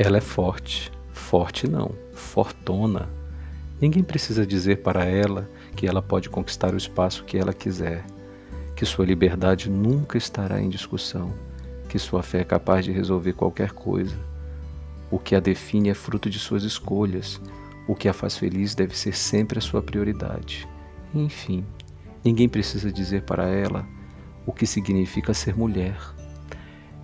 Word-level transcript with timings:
Ela 0.00 0.18
é 0.18 0.20
forte. 0.20 0.92
Forte 1.12 1.68
não, 1.68 1.90
fortona. 2.12 3.08
Ninguém 3.80 4.04
precisa 4.04 4.46
dizer 4.46 4.76
para 4.76 5.04
ela 5.04 5.50
que 5.74 5.88
ela 5.88 6.00
pode 6.00 6.30
conquistar 6.30 6.72
o 6.72 6.76
espaço 6.76 7.24
que 7.24 7.36
ela 7.36 7.52
quiser, 7.52 8.04
que 8.76 8.86
sua 8.86 9.04
liberdade 9.04 9.68
nunca 9.68 10.16
estará 10.16 10.62
em 10.62 10.68
discussão, 10.68 11.34
que 11.88 11.98
sua 11.98 12.22
fé 12.22 12.42
é 12.42 12.44
capaz 12.44 12.84
de 12.84 12.92
resolver 12.92 13.32
qualquer 13.32 13.72
coisa. 13.72 14.16
O 15.10 15.18
que 15.18 15.34
a 15.34 15.40
define 15.40 15.88
é 15.88 15.94
fruto 15.94 16.30
de 16.30 16.38
suas 16.38 16.62
escolhas. 16.62 17.40
O 17.88 17.94
que 17.96 18.08
a 18.08 18.12
faz 18.12 18.36
feliz 18.36 18.76
deve 18.76 18.96
ser 18.96 19.16
sempre 19.16 19.58
a 19.58 19.62
sua 19.62 19.82
prioridade. 19.82 20.68
Enfim, 21.12 21.66
ninguém 22.24 22.48
precisa 22.48 22.92
dizer 22.92 23.22
para 23.22 23.48
ela 23.48 23.84
o 24.46 24.52
que 24.52 24.66
significa 24.66 25.34
ser 25.34 25.56
mulher. 25.56 25.98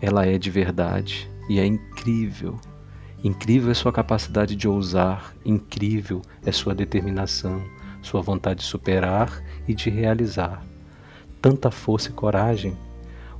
Ela 0.00 0.26
é 0.26 0.38
de 0.38 0.50
verdade 0.50 1.28
e 1.48 1.58
é 1.58 1.66
incrível. 1.66 2.60
Incrível 3.24 3.70
é 3.70 3.74
sua 3.74 3.90
capacidade 3.90 4.54
de 4.54 4.68
ousar, 4.68 5.34
incrível 5.46 6.20
é 6.44 6.52
sua 6.52 6.74
determinação, 6.74 7.64
sua 8.02 8.20
vontade 8.20 8.60
de 8.60 8.66
superar 8.66 9.42
e 9.66 9.74
de 9.74 9.88
realizar. 9.88 10.62
Tanta 11.40 11.70
força 11.70 12.10
e 12.10 12.12
coragem, 12.12 12.76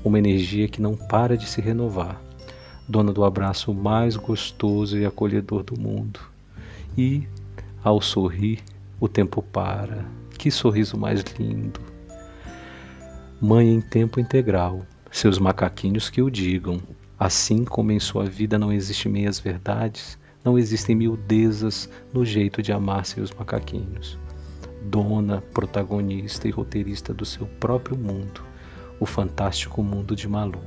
uma 0.02 0.18
energia 0.18 0.68
que 0.68 0.80
não 0.80 0.96
para 0.96 1.36
de 1.36 1.46
se 1.46 1.60
renovar, 1.60 2.18
dona 2.88 3.12
do 3.12 3.24
abraço 3.24 3.74
mais 3.74 4.16
gostoso 4.16 4.96
e 4.96 5.04
acolhedor 5.04 5.62
do 5.62 5.78
mundo. 5.78 6.18
E, 6.96 7.28
ao 7.82 8.00
sorrir, 8.00 8.60
o 8.98 9.06
tempo 9.06 9.42
para. 9.42 10.06
Que 10.38 10.50
sorriso 10.50 10.96
mais 10.96 11.20
lindo! 11.38 11.78
Mãe 13.38 13.68
em 13.68 13.82
tempo 13.82 14.18
integral, 14.18 14.86
seus 15.10 15.38
macaquinhos 15.38 16.08
que 16.08 16.22
o 16.22 16.30
digam. 16.30 16.80
Assim 17.18 17.64
como 17.64 17.92
em 17.92 18.00
sua 18.00 18.24
vida 18.24 18.58
não 18.58 18.72
existem 18.72 19.10
meias 19.10 19.38
verdades, 19.38 20.18
não 20.44 20.58
existem 20.58 20.96
miudezas 20.96 21.88
no 22.12 22.24
jeito 22.24 22.60
de 22.60 22.72
amar 22.72 23.06
seus 23.06 23.30
macaquinhos. 23.32 24.18
Dona, 24.82 25.40
protagonista 25.52 26.46
e 26.46 26.50
roteirista 26.50 27.14
do 27.14 27.24
seu 27.24 27.46
próprio 27.46 27.96
mundo, 27.96 28.42
o 29.00 29.06
fantástico 29.06 29.82
mundo 29.82 30.14
de 30.14 30.28
Malu, 30.28 30.60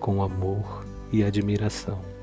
com 0.00 0.22
amor 0.22 0.84
e 1.12 1.22
admiração. 1.22 2.13